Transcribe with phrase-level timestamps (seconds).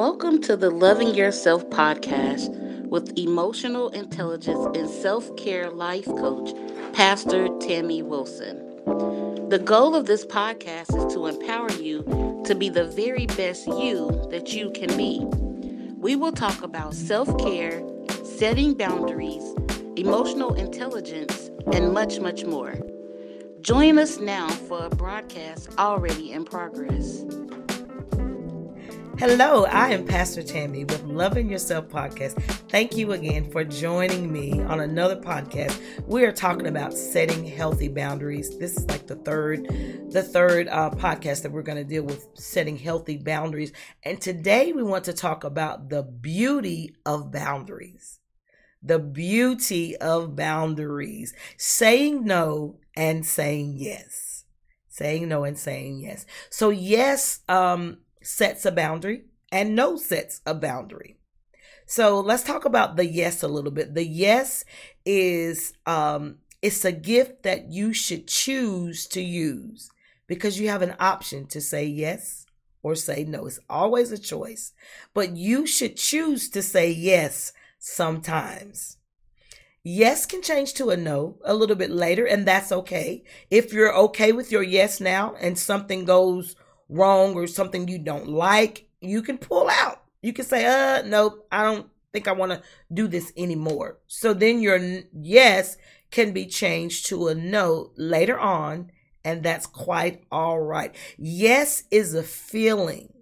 [0.00, 2.48] Welcome to the Loving Yourself podcast
[2.88, 6.54] with emotional intelligence and self care life coach,
[6.94, 8.56] Pastor Tammy Wilson.
[9.50, 14.26] The goal of this podcast is to empower you to be the very best you
[14.30, 15.20] that you can be.
[15.98, 17.82] We will talk about self care,
[18.24, 19.44] setting boundaries,
[19.96, 22.74] emotional intelligence, and much, much more.
[23.60, 27.22] Join us now for a broadcast already in progress.
[29.20, 32.42] Hello, I am Pastor Tammy with Loving Yourself podcast.
[32.70, 35.78] Thank you again for joining me on another podcast.
[36.06, 38.56] We are talking about setting healthy boundaries.
[38.56, 39.66] This is like the third,
[40.10, 43.74] the third uh, podcast that we're going to deal with setting healthy boundaries.
[44.04, 48.20] And today we want to talk about the beauty of boundaries.
[48.82, 51.34] The beauty of boundaries.
[51.58, 54.46] Saying no and saying yes.
[54.88, 56.24] Saying no and saying yes.
[56.48, 61.16] So yes, um, sets a boundary and no sets a boundary.
[61.86, 63.94] So let's talk about the yes a little bit.
[63.94, 64.64] The yes
[65.04, 69.90] is um it's a gift that you should choose to use
[70.26, 72.46] because you have an option to say yes
[72.82, 73.46] or say no.
[73.46, 74.72] It's always a choice,
[75.14, 78.98] but you should choose to say yes sometimes.
[79.82, 83.24] Yes can change to a no a little bit later, and that's okay.
[83.50, 86.54] If you're okay with your yes now and something goes
[86.90, 90.02] wrong or something you don't like, you can pull out.
[90.22, 93.98] You can say, uh, nope, I don't think I want to do this anymore.
[94.06, 94.78] So then your
[95.12, 95.76] yes
[96.10, 98.90] can be changed to a no later on,
[99.24, 100.94] and that's quite all right.
[101.16, 103.12] Yes is a feeling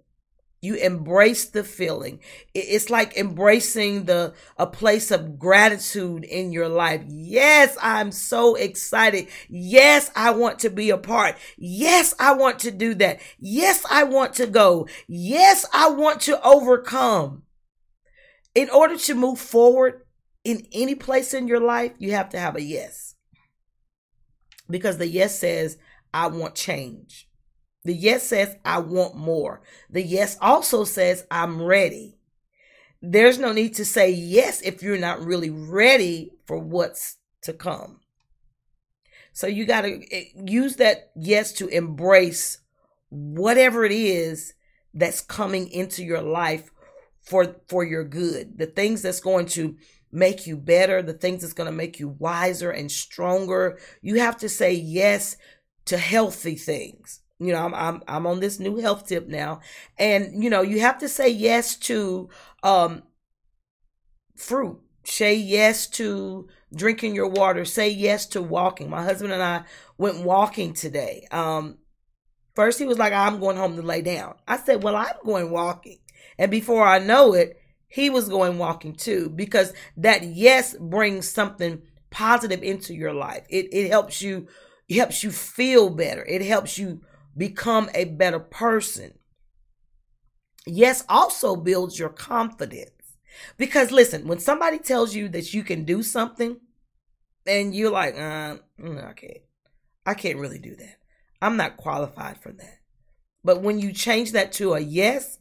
[0.61, 2.19] you embrace the feeling.
[2.53, 7.03] It's like embracing the a place of gratitude in your life.
[7.07, 9.27] Yes i'm so excited.
[9.47, 11.35] Yes i want to be a part.
[11.57, 13.19] Yes i want to do that.
[13.37, 14.87] Yes i want to go.
[15.07, 17.43] Yes i want to overcome.
[18.55, 20.01] In order to move forward
[20.43, 23.15] in any place in your life you have to have a yes.
[24.69, 25.77] Because the yes says
[26.13, 27.28] i want change
[27.83, 29.61] the yes says, I want more.
[29.89, 32.17] The yes also says, I'm ready.
[33.01, 38.01] There's no need to say yes if you're not really ready for what's to come.
[39.31, 42.59] So you got to eh, use that yes to embrace
[43.09, 44.53] whatever it is
[44.93, 46.71] that's coming into your life
[47.21, 48.57] for for your good.
[48.57, 49.77] The things that's going to
[50.11, 53.79] make you better, the things that's going to make you wiser and stronger.
[54.01, 55.37] You have to say yes
[55.85, 59.61] to healthy things you know, I'm I'm I'm on this new health tip now,
[59.97, 62.29] and you know, you have to say yes to
[62.63, 63.03] um
[64.35, 64.79] fruit.
[65.03, 67.65] Say yes to drinking your water.
[67.65, 68.89] Say yes to walking.
[68.89, 69.63] My husband and I
[69.97, 71.25] went walking today.
[71.31, 71.77] Um,
[72.55, 75.51] first he was like, "I'm going home to lay down." I said, "Well, I'm going
[75.51, 75.99] walking,"
[76.37, 81.81] and before I know it, he was going walking too because that yes brings something
[82.11, 83.45] positive into your life.
[83.49, 84.47] It it helps you
[84.87, 86.25] it helps you feel better.
[86.25, 87.01] It helps you
[87.35, 89.13] become a better person.
[90.65, 92.91] Yes, also builds your confidence.
[93.57, 96.57] Because listen, when somebody tells you that you can do something,
[97.45, 99.37] and you're like, uh, mm, I can't,
[100.05, 100.97] I can't really do that.
[101.41, 102.79] I'm not qualified for that.
[103.43, 105.39] But when you change that to a yes,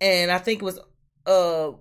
[0.00, 0.78] and I think it was
[1.26, 1.72] uh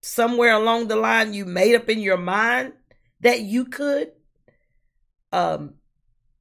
[0.00, 2.72] somewhere along the line you made up in your mind
[3.20, 4.12] that you could,
[5.32, 5.74] um,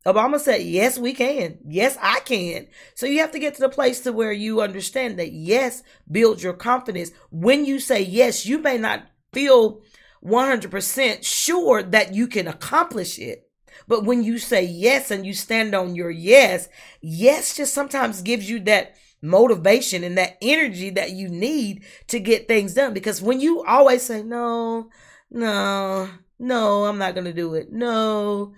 [0.05, 1.57] Obama said, yes, we can.
[1.67, 2.67] Yes, I can.
[2.93, 6.43] So you have to get to the place to where you understand that yes, build
[6.43, 7.11] your confidence.
[7.31, 9.81] When you say yes, you may not feel
[10.23, 13.49] 100% sure that you can accomplish it.
[13.87, 16.69] But when you say yes and you stand on your yes,
[17.01, 22.47] yes just sometimes gives you that motivation and that energy that you need to get
[22.47, 22.93] things done.
[22.93, 24.89] Because when you always say, no,
[25.31, 27.71] no, no, I'm not going to do it.
[27.71, 28.53] No,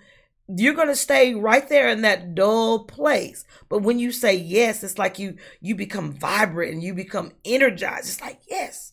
[0.48, 3.44] you're going to stay right there in that dull place.
[3.68, 8.08] But when you say yes it's like you you become vibrant and you become energized.
[8.08, 8.92] It's like yes.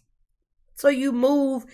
[0.75, 1.66] So you move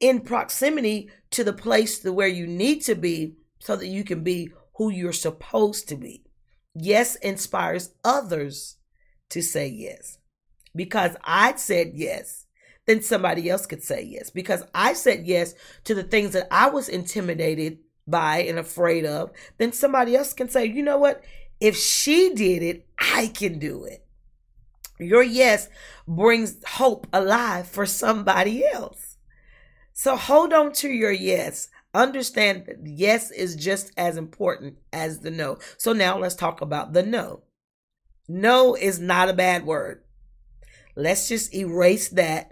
[0.00, 4.24] in proximity to the place to where you need to be so that you can
[4.24, 6.24] be who you're supposed to be.
[6.74, 8.76] Yes inspires others
[9.30, 10.18] to say yes.
[10.74, 12.46] Because i said yes
[12.84, 14.30] then somebody else could say yes.
[14.30, 15.54] Because i said yes
[15.84, 20.48] to the things that i was intimidated by and afraid of, then somebody else can
[20.48, 21.22] say, you know what?
[21.60, 24.04] If she did it, I can do it.
[24.98, 25.68] Your yes
[26.06, 29.16] brings hope alive for somebody else.
[29.92, 31.68] So hold on to your yes.
[31.94, 35.58] Understand that yes is just as important as the no.
[35.76, 37.42] So now let's talk about the no.
[38.28, 40.02] No is not a bad word.
[40.94, 42.51] let's just erase that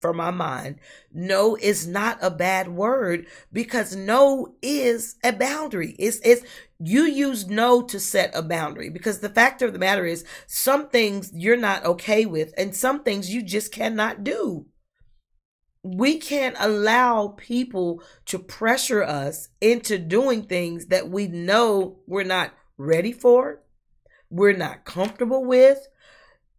[0.00, 0.76] from my mind.
[1.12, 5.96] No is not a bad word because no is a boundary.
[5.98, 6.42] It's it's
[6.78, 10.88] you use no to set a boundary because the fact of the matter is some
[10.88, 14.66] things you're not okay with and some things you just cannot do.
[15.82, 22.52] We can't allow people to pressure us into doing things that we know we're not
[22.76, 23.62] ready for,
[24.28, 25.86] we're not comfortable with,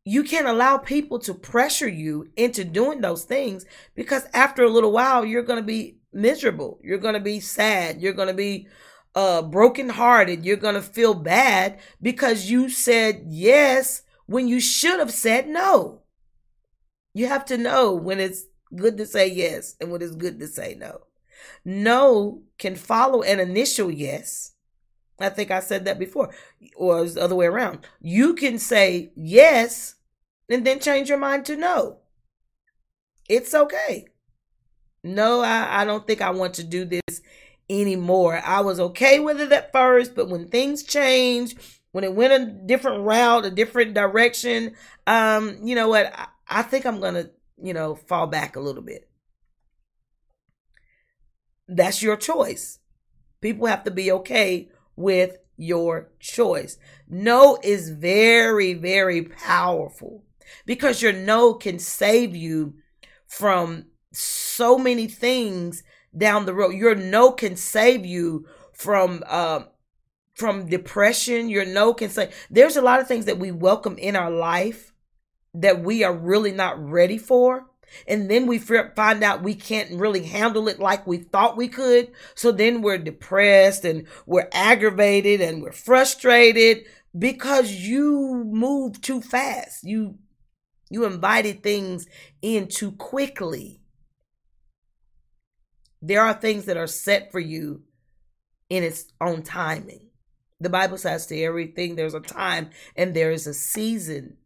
[0.08, 4.92] you can't allow people to pressure you into doing those things because after a little
[4.92, 6.80] while you're going to be miserable.
[6.82, 8.02] You're going to be sad.
[8.02, 8.68] You're going to be
[9.16, 10.46] uh brokenhearted.
[10.46, 16.02] You're going to feel bad because you said yes when you should have said no.
[17.14, 18.46] You have to know when it's
[18.76, 21.02] good to say yes and when it's good to say no.
[21.66, 24.54] No can follow an initial yes.
[25.20, 26.32] I think I said that before,
[26.76, 27.80] or it's the other way around.
[28.00, 29.96] You can say yes
[30.50, 31.98] and then change your mind to no.
[33.30, 34.08] It's okay.
[35.04, 37.22] No, I, I don't think I want to do this
[37.70, 38.42] anymore.
[38.44, 41.58] I was okay with it at first, but when things changed,
[41.92, 46.12] when it went a different route, a different direction, um, you know what?
[46.14, 47.30] I, I think I'm gonna,
[47.62, 49.10] you know, fall back a little bit.
[51.68, 52.80] That's your choice.
[53.42, 56.78] People have to be okay with your choice.
[57.10, 60.24] No is very, very powerful
[60.66, 62.76] because your no can save you
[63.28, 65.84] from so many things
[66.16, 66.74] down the road.
[66.74, 69.62] Your no can save you from uh,
[70.34, 71.50] from depression.
[71.50, 74.94] Your no can say there's a lot of things that we welcome in our life
[75.54, 77.66] that we are really not ready for.
[78.08, 82.12] And then we find out we can't really handle it like we thought we could.
[82.36, 86.86] So then we're depressed and we're aggravated and we're frustrated
[87.18, 89.84] because you move too fast.
[89.84, 90.18] You
[90.90, 92.08] you invited things
[92.42, 93.82] in too quickly.
[96.02, 97.84] There are things that are set for you
[98.70, 100.10] in its own timing.
[100.60, 104.38] The Bible says to everything there's a time and there is a season.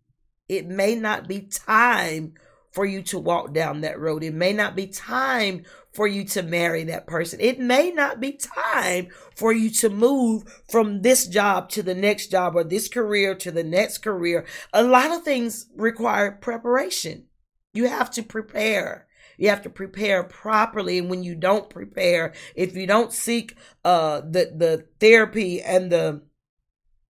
[0.49, 2.33] It may not be time
[2.71, 4.23] for you to walk down that road.
[4.23, 7.39] It may not be time for you to marry that person.
[7.41, 12.31] It may not be time for you to move from this job to the next
[12.31, 14.45] job or this career to the next career.
[14.73, 17.25] A lot of things require preparation.
[17.73, 19.07] You have to prepare.
[19.37, 20.97] You have to prepare properly.
[20.99, 26.21] And when you don't prepare, if you don't seek uh, the the therapy and the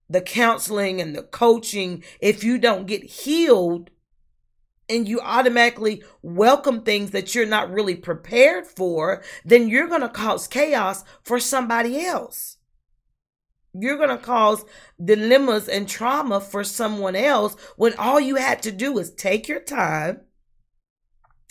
[0.10, 3.89] the counseling and the coaching, if you don't get healed
[4.91, 10.09] and you automatically welcome things that you're not really prepared for, then you're going to
[10.09, 12.57] cause chaos for somebody else.
[13.73, 14.65] You're going to cause
[15.03, 19.61] dilemmas and trauma for someone else when all you had to do is take your
[19.61, 20.21] time,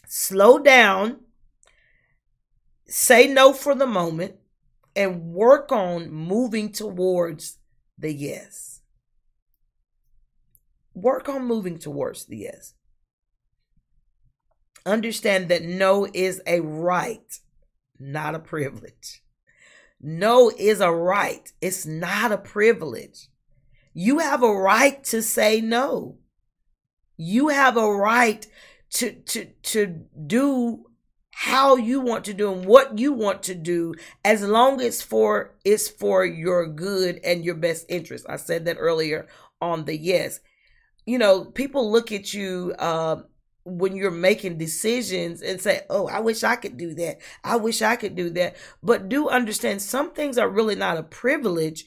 [0.07, 1.21] slow down,
[2.87, 4.35] say no for the moment,
[4.95, 7.59] and work on moving towards
[7.97, 8.83] the yes.
[10.93, 12.75] Work on moving towards the yes.
[14.87, 17.39] Understand that no is a right,
[17.99, 19.23] not a privilege.
[20.01, 23.29] No is a right, it's not a privilege.
[23.93, 26.19] You have a right to say no.
[27.17, 28.47] You have a right
[28.93, 30.87] to to to do
[31.33, 35.55] how you want to do and what you want to do as long as for
[35.65, 38.27] it's for your good and your best interest.
[38.29, 39.27] I said that earlier
[39.61, 40.41] on the yes.
[41.07, 43.23] You know, people look at you uh,
[43.65, 47.19] when you're making decisions and say, Oh, I wish I could do that.
[47.45, 48.57] I wish I could do that.
[48.83, 51.85] But do understand some things are really not a privilege.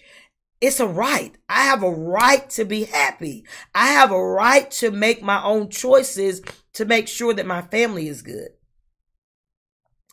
[0.61, 1.35] It's a right.
[1.49, 3.45] I have a right to be happy.
[3.75, 6.41] I have a right to make my own choices
[6.73, 8.49] to make sure that my family is good.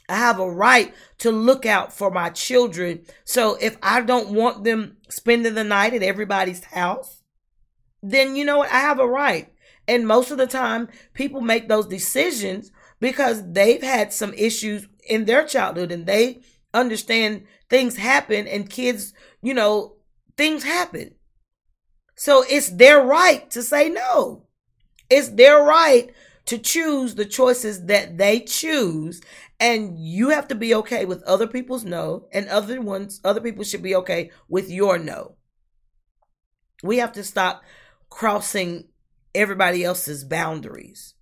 [0.08, 3.02] I have a right to look out for my children.
[3.24, 7.22] So if I don't want them spending the night at everybody's house,
[8.02, 8.72] then you know what?
[8.72, 9.52] I have a right
[9.90, 12.70] and most of the time, people make those decisions
[13.00, 16.42] because they've had some issues in their childhood and they
[16.72, 19.96] understand things happen and kids, you know,
[20.36, 21.16] things happen.
[22.14, 24.46] So it's their right to say no.
[25.10, 26.12] It's their right
[26.44, 29.20] to choose the choices that they choose.
[29.58, 33.64] And you have to be okay with other people's no, and other ones, other people
[33.64, 35.34] should be okay with your no.
[36.84, 37.64] We have to stop
[38.08, 38.84] crossing
[39.34, 41.14] everybody else's boundaries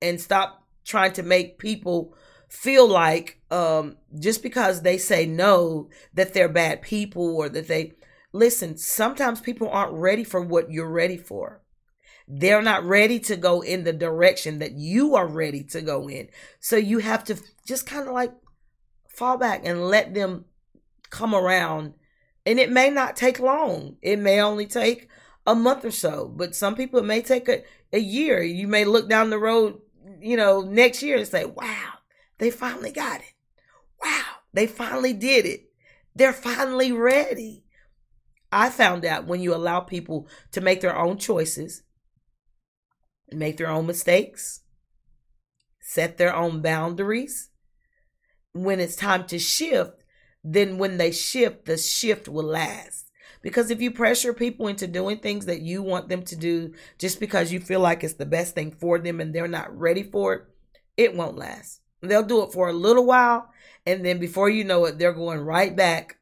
[0.00, 2.14] and stop trying to make people
[2.48, 7.92] feel like um, just because they say no that they're bad people or that they
[8.32, 11.62] listen sometimes people aren't ready for what you're ready for
[12.28, 16.28] they're not ready to go in the direction that you are ready to go in.
[16.60, 18.34] So you have to just kind of like
[19.08, 20.44] fall back and let them
[21.08, 21.94] come around.
[22.44, 23.96] And it may not take long.
[24.02, 25.08] It may only take
[25.48, 28.42] a month or so, but some people it may take a, a year.
[28.42, 29.80] You may look down the road,
[30.20, 31.94] you know, next year and say, wow,
[32.36, 33.32] they finally got it.
[34.04, 35.70] Wow, they finally did it.
[36.14, 37.64] They're finally ready.
[38.52, 41.82] I found out when you allow people to make their own choices,
[43.30, 44.60] make their own mistakes,
[45.80, 47.48] set their own boundaries,
[48.52, 50.04] when it's time to shift,
[50.44, 53.07] then when they shift, the shift will last.
[53.42, 57.20] Because if you pressure people into doing things that you want them to do just
[57.20, 60.34] because you feel like it's the best thing for them and they're not ready for
[60.34, 60.42] it,
[60.96, 61.80] it won't last.
[62.00, 63.50] They'll do it for a little while,
[63.84, 66.18] and then before you know it, they're going right back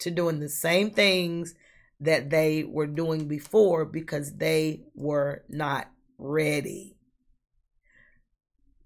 [0.00, 1.54] to doing the same things
[2.00, 5.88] that they were doing before because they were not
[6.18, 6.96] ready.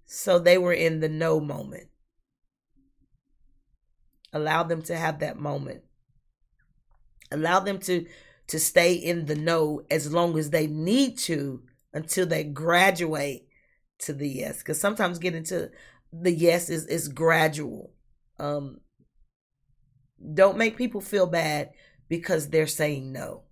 [0.05, 1.89] So they were in the no moment.
[4.31, 5.81] Allow them to have that moment.
[7.31, 8.05] Allow them to
[8.47, 13.47] to stay in the no as long as they need to until they graduate
[13.99, 14.59] to the yes.
[14.59, 15.69] Because sometimes getting to
[16.13, 17.91] the yes is is gradual.
[18.39, 18.81] Um,
[20.33, 21.71] don't make people feel bad
[22.07, 23.43] because they're saying no.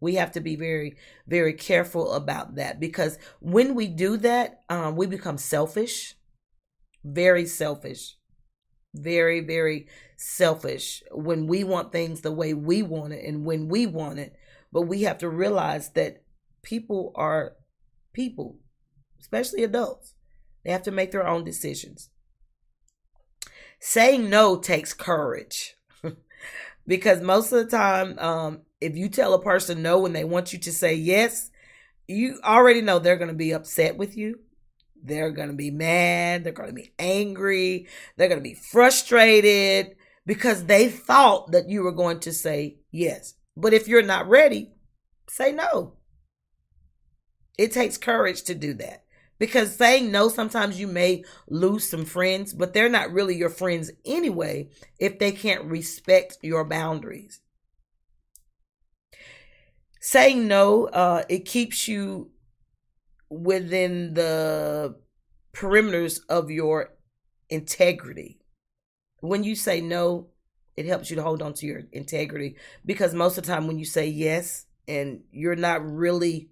[0.00, 4.96] We have to be very, very careful about that because when we do that, um,
[4.96, 6.14] we become selfish,
[7.04, 8.16] very selfish,
[8.94, 13.86] very, very selfish when we want things the way we want it and when we
[13.86, 14.34] want it.
[14.72, 16.22] But we have to realize that
[16.62, 17.56] people are
[18.12, 18.58] people,
[19.20, 20.14] especially adults.
[20.64, 22.10] They have to make their own decisions.
[23.80, 25.76] Saying no takes courage
[26.86, 30.52] because most of the time, um, if you tell a person no when they want
[30.52, 31.50] you to say yes,
[32.06, 34.40] you already know they're going to be upset with you.
[35.02, 36.44] They're going to be mad.
[36.44, 37.88] They're going to be angry.
[38.16, 43.34] They're going to be frustrated because they thought that you were going to say yes.
[43.56, 44.72] But if you're not ready,
[45.28, 45.94] say no.
[47.58, 49.04] It takes courage to do that
[49.40, 53.90] because saying no sometimes you may lose some friends but they're not really your friends
[54.04, 54.68] anyway
[55.00, 57.40] if they can't respect your boundaries
[60.00, 62.30] saying no uh it keeps you
[63.30, 64.96] within the
[65.52, 66.94] perimeters of your
[67.48, 68.38] integrity
[69.20, 70.28] when you say no
[70.76, 73.78] it helps you to hold on to your integrity because most of the time when
[73.78, 76.50] you say yes and you're not really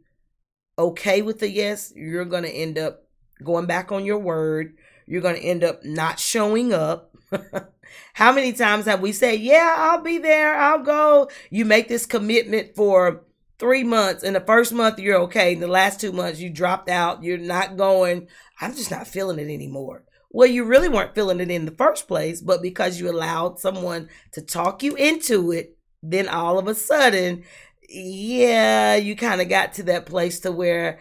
[0.79, 3.03] okay with the yes, you're going to end up
[3.43, 4.77] going back on your word.
[5.07, 7.15] You're going to end up not showing up.
[8.13, 11.31] How many times have we said, Yeah, I'll be there, I'll go?
[11.51, 13.25] You make this commitment for
[13.59, 14.23] three months.
[14.23, 15.53] In the first month, you're okay.
[15.53, 18.29] In the last two months, you dropped out, you're not going.
[18.61, 20.05] I'm just not feeling it anymore.
[20.31, 24.09] Well, you really weren't feeling it in the first place, but because you allowed someone
[24.33, 27.45] to talk you into it, then all of a sudden
[27.89, 30.99] yeah, you kind of got to that place to where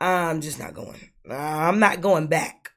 [0.00, 1.10] I'm just not going.
[1.28, 2.70] Uh, I'm not going back.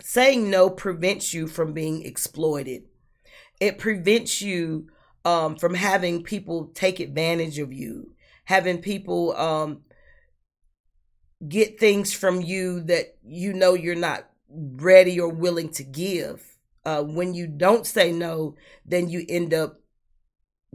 [0.00, 2.84] Saying no prevents you from being exploited.
[3.60, 4.88] It prevents you
[5.24, 8.12] um, from having people take advantage of you,
[8.44, 9.82] having people um,
[11.46, 16.56] get things from you that you know you're not ready or willing to give.
[16.84, 18.54] Uh, when you don't say no,
[18.84, 19.80] then you end up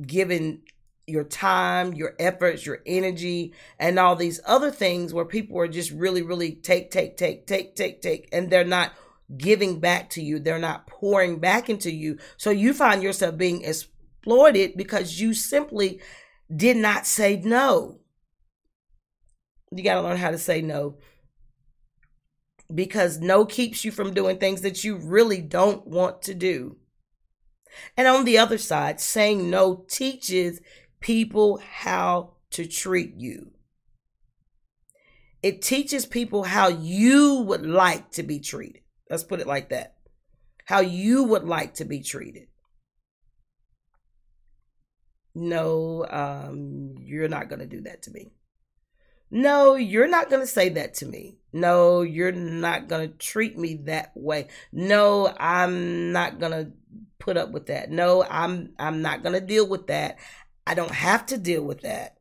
[0.05, 0.61] giving
[1.05, 5.91] your time, your efforts, your energy, and all these other things where people are just
[5.91, 8.93] really, really take, take, take, take, take, take, and they're not
[9.37, 10.39] giving back to you.
[10.39, 12.17] They're not pouring back into you.
[12.37, 13.61] So you find yourself being
[14.29, 15.99] exploited because you simply
[16.55, 17.99] did not say no.
[19.71, 20.97] You got to learn how to say no
[22.73, 26.77] because no keeps you from doing things that you really don't want to do.
[27.97, 30.59] And on the other side, saying no teaches
[30.99, 33.51] people how to treat you.
[35.41, 38.81] It teaches people how you would like to be treated.
[39.09, 39.95] Let's put it like that.
[40.65, 42.49] How you would like to be treated.
[45.39, 48.33] No, um, you're not going to do that to me.
[49.31, 51.37] No, you're not going to say that to me.
[51.53, 54.47] No, you're not going to treat me that way.
[54.73, 56.71] No, I'm not going to
[57.19, 57.89] put up with that.
[57.89, 60.17] No, I'm I'm not going to deal with that.
[60.67, 62.17] I don't have to deal with that.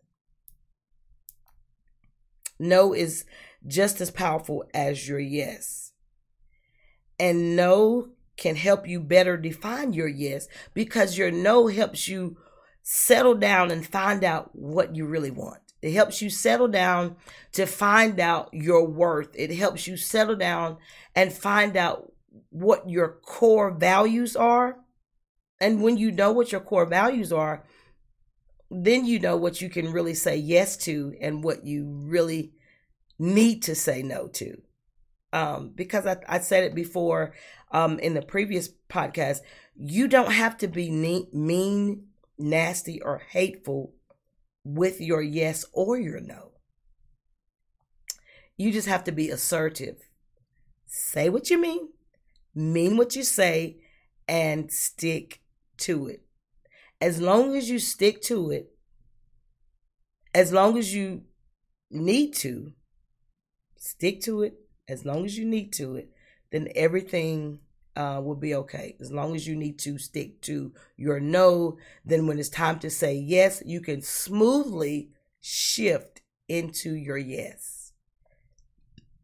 [2.59, 3.25] No is
[3.67, 5.93] just as powerful as your yes.
[7.19, 12.37] And no can help you better define your yes because your no helps you
[12.91, 15.61] settle down and find out what you really want.
[15.83, 17.17] It helps you settle down
[17.53, 19.29] to find out your worth.
[19.35, 20.79] It helps you settle down
[21.15, 22.11] and find out
[22.49, 24.79] what your core values are.
[25.61, 27.63] And when you know what your core values are,
[28.71, 32.53] then you know what you can really say yes to and what you really
[33.19, 34.63] need to say no to.
[35.35, 37.35] Um, because I, I said it before
[37.71, 39.41] um, in the previous podcast,
[39.77, 42.08] you don't have to be mean,
[42.39, 43.95] nasty, or hateful
[44.65, 46.53] with your yes or your no.
[48.57, 50.09] You just have to be assertive.
[50.87, 51.91] Say what you mean,
[52.55, 53.79] mean what you say,
[54.27, 55.41] and stick
[55.79, 56.23] to it.
[57.01, 58.71] As long as you stick to it,
[60.35, 61.23] as long as you
[61.91, 62.73] need to,
[63.77, 64.55] stick to it,
[64.89, 66.11] as long as you need to it,
[66.51, 67.61] then everything
[67.99, 68.95] uh, will be okay.
[69.01, 72.91] As long as you need to stick to your no, then when it's time to
[72.91, 77.93] say yes, you can smoothly shift into your yes.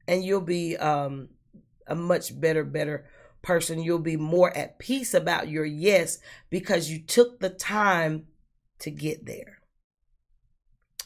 [0.09, 1.28] And you'll be um,
[1.87, 3.07] a much better, better
[3.43, 3.81] person.
[3.81, 6.19] You'll be more at peace about your yes
[6.50, 8.26] because you took the time
[8.81, 9.59] to get there.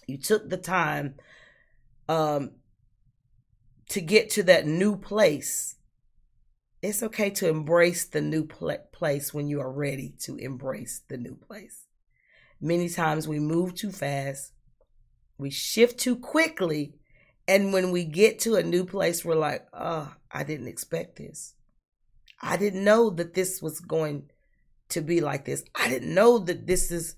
[0.06, 1.16] You took the time
[2.08, 2.52] um,
[3.90, 5.74] to get to that new place,
[6.82, 11.16] it's okay to embrace the new pl- place when you are ready to embrace the
[11.16, 11.86] new place.
[12.60, 14.52] Many times we move too fast,
[15.38, 16.94] we shift too quickly,
[17.46, 21.54] and when we get to a new place, we're like, oh, I didn't expect this.
[22.42, 24.30] I didn't know that this was going
[24.90, 25.64] to be like this.
[25.74, 27.16] I didn't know that this is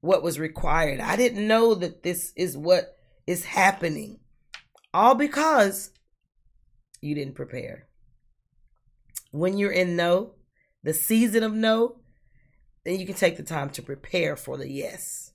[0.00, 1.00] what was required.
[1.00, 2.96] I didn't know that this is what
[3.26, 4.20] is happening.
[4.94, 5.90] All because
[7.00, 7.88] you didn't prepare.
[9.36, 10.34] When you're in no,
[10.82, 12.00] the season of no,
[12.84, 15.32] then you can take the time to prepare for the yes.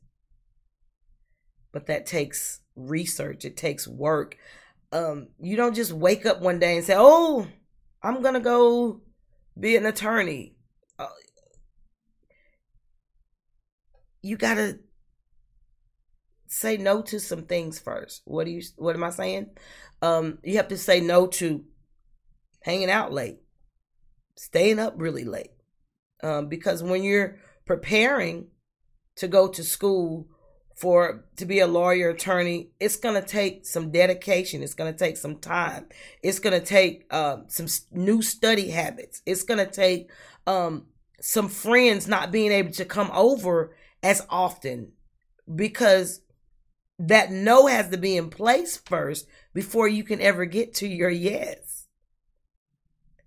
[1.72, 4.38] But that takes research, it takes work.
[4.92, 7.48] Um, you don't just wake up one day and say, "Oh,
[8.04, 9.02] I'm gonna go
[9.58, 10.56] be an attorney."
[11.00, 11.08] Uh,
[14.22, 14.80] you gotta
[16.48, 18.22] say no to some things first.
[18.26, 18.62] What do you?
[18.76, 19.52] What am I saying?
[20.02, 21.64] um, you have to say no to
[22.64, 23.41] hanging out late,
[24.36, 25.52] staying up really late.
[26.24, 28.48] Um, because when you're preparing
[29.16, 30.28] to go to school
[30.76, 34.98] for to be a lawyer attorney it's going to take some dedication it's going to
[34.98, 35.86] take some time
[36.24, 40.10] it's going to take um, some new study habits it's going to take
[40.48, 40.88] um,
[41.20, 44.92] some friends not being able to come over as often
[45.54, 46.22] because
[46.98, 51.10] that no has to be in place first before you can ever get to your
[51.10, 51.81] yes.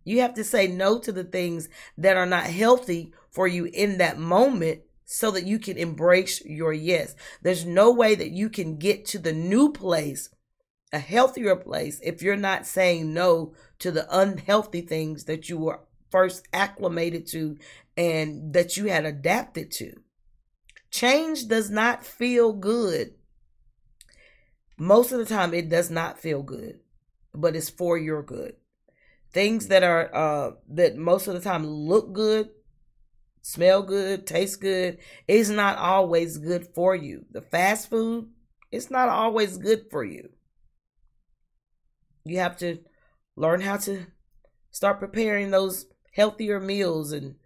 [0.05, 3.99] You have to say no to the things that are not healthy for you in
[3.99, 7.15] that moment so that you can embrace your yes.
[7.43, 10.29] There's no way that you can get to the new place,
[10.93, 15.81] a healthier place, if you're not saying no to the unhealthy things that you were
[16.11, 17.57] first acclimated to
[17.97, 19.95] and that you had adapted to.
[20.91, 23.15] Change does not feel good
[24.77, 26.81] most of the time it does not feel good
[27.33, 28.55] but it's for your good
[29.35, 32.51] things that are uh that most of the time look good
[33.43, 34.97] smell good taste good
[35.29, 37.27] is not always good for you.
[37.31, 38.31] The fast food
[38.73, 40.31] it's not always good for you.
[42.25, 42.79] You have to
[43.37, 44.07] learn how to
[44.71, 47.37] start preparing those healthier meals and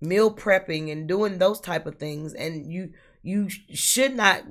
[0.00, 2.32] meal prepping and doing those type of things.
[2.32, 4.44] And you you should not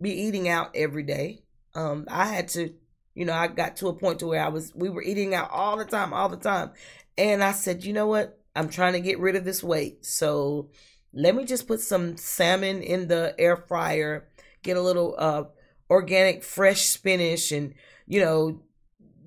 [0.00, 1.42] be eating out every day.
[1.74, 2.74] Um, I had to,
[3.16, 5.50] you know, I got to a point to where I was, we were eating out
[5.50, 6.70] all the time, all the time.
[7.18, 8.38] And I said, you know what?
[8.54, 10.04] I'm trying to get rid of this weight.
[10.04, 10.68] So
[11.12, 14.28] let me just put some salmon in the air fryer,
[14.62, 15.44] get a little uh,
[15.88, 17.74] organic fresh spinach, and,
[18.06, 18.62] you know,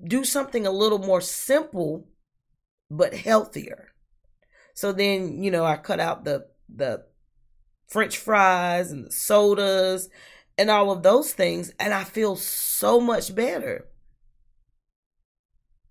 [0.04, 2.08] do something a little more simple
[2.90, 3.88] but healthier.
[4.74, 7.04] So then, you know, I cut out the, the,
[7.90, 10.08] French fries and the sodas
[10.60, 11.72] and all of those things.
[11.80, 13.88] And I feel so much better.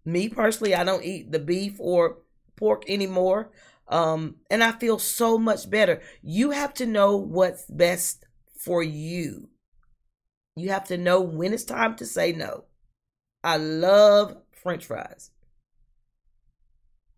[0.06, 2.20] Me personally, I don't eat the beef or
[2.56, 3.52] pork anymore.
[3.88, 6.02] Um, and I feel so much better.
[6.22, 8.28] You have to know what's best
[8.64, 9.50] for you.
[10.56, 12.66] You have to know when it's time to say no.
[13.44, 15.32] I love french fries.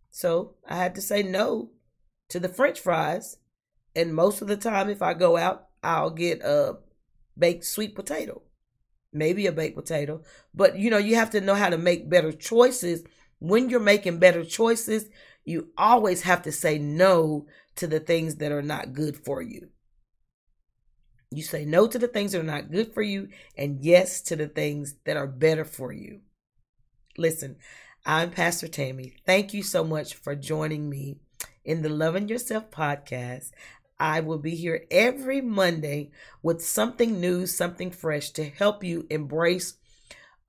[0.09, 1.71] So I had to say no
[2.29, 3.35] to the french fries.
[3.93, 6.77] And most of the time, if I go out, I'll get a
[7.41, 8.41] baked sweet potato,
[9.12, 10.21] maybe a baked potato.
[10.54, 13.04] But you know, you have to know how to make better choices.
[13.39, 15.10] When you're making better choices,
[15.43, 19.69] you always have to say no to the things that are not good for you.
[21.32, 24.36] You say no to the things that are not good for you and yes to
[24.36, 26.19] the things that are better for you.
[27.17, 27.56] Listen,
[28.06, 29.13] I'm Pastor Tammy.
[29.25, 31.17] Thank you so much for joining me
[31.63, 33.51] in the Loving Yourself podcast.
[34.01, 36.09] I will be here every Monday
[36.41, 39.75] with something new, something fresh to help you embrace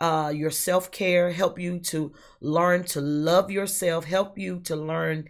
[0.01, 5.29] uh, your self care, help you to learn to love yourself, help you to learn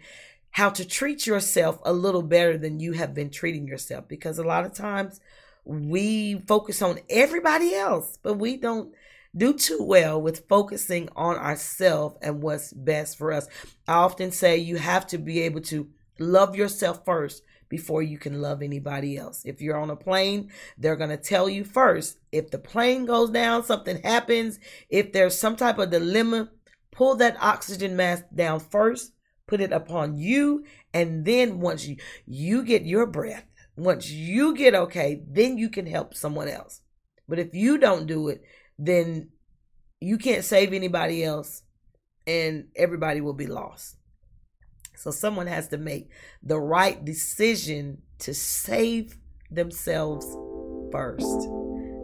[0.52, 4.06] how to treat yourself a little better than you have been treating yourself.
[4.06, 5.20] Because a lot of times
[5.64, 8.94] we focus on everybody else, but we don't
[9.36, 13.48] do too well with focusing on ourselves and what's best for us.
[13.88, 15.88] I often say you have to be able to
[16.20, 19.46] love yourself first before you can love anybody else.
[19.46, 23.30] If you're on a plane, they're going to tell you first if the plane goes
[23.30, 24.58] down, something happens,
[24.90, 26.50] if there's some type of dilemma,
[26.90, 29.14] pull that oxygen mask down first,
[29.46, 34.74] put it upon you, and then once you you get your breath, once you get
[34.74, 36.82] okay, then you can help someone else.
[37.26, 38.42] But if you don't do it,
[38.78, 39.30] then
[39.98, 41.62] you can't save anybody else
[42.26, 43.96] and everybody will be lost.
[44.94, 46.10] So someone has to make
[46.42, 49.16] the right decision to save
[49.50, 50.26] themselves
[50.90, 51.48] first.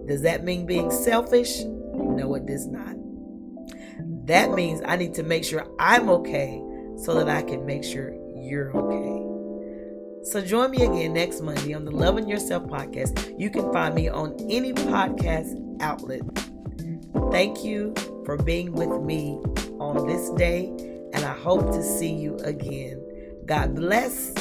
[0.07, 1.61] Does that mean being selfish?
[1.95, 2.97] No, it does not.
[4.27, 6.63] That means I need to make sure I'm okay
[6.99, 9.29] so that I can make sure you're okay.
[10.31, 13.39] So join me again next Monday on the Loving Yourself podcast.
[13.39, 16.23] You can find me on any podcast outlet.
[17.31, 19.39] Thank you for being with me
[19.79, 20.67] on this day,
[21.13, 23.03] and I hope to see you again.
[23.47, 24.35] God bless,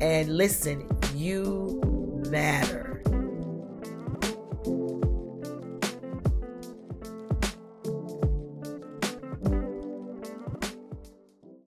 [0.00, 1.80] and listen, you
[2.30, 2.93] matter.